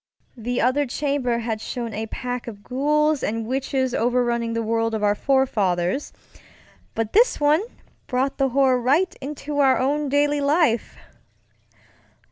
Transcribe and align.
The 0.35 0.59
other 0.61 0.87
chamber 0.87 1.37
had 1.37 1.61
shown 1.61 1.93
a 1.93 2.07
pack 2.07 2.47
of 2.47 2.63
ghouls 2.63 3.21
and 3.21 3.45
witches 3.45 3.93
overrunning 3.93 4.53
the 4.53 4.63
world 4.63 4.95
of 4.95 5.03
our 5.03 5.13
forefathers, 5.13 6.11
but 6.95 7.13
this 7.13 7.39
one 7.39 7.61
brought 8.07 8.39
the 8.39 8.49
horror 8.49 8.81
right 8.81 9.15
into 9.21 9.59
our 9.59 9.77
own 9.77 10.09
daily 10.09 10.41
life! 10.41 10.95